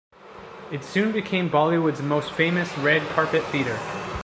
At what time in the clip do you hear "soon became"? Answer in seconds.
0.83-1.47